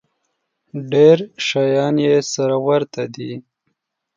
ډېر 0.91 1.17
شیان 1.47 1.95
یې 2.07 2.15
سره 2.33 2.55
ورته 2.67 3.03
دي. 3.15 3.33